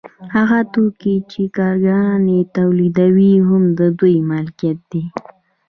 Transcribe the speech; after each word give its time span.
هغه 0.35 0.59
توکي 0.73 1.15
چې 1.31 1.41
کارګران 1.57 2.23
یې 2.35 2.41
تولیدوي 2.57 3.33
هم 3.47 3.63
د 3.79 3.81
دوی 3.99 4.15
ملکیت 4.31 4.79
دی 4.91 5.03